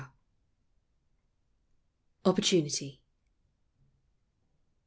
OPPORTUNITY. 2.25 2.99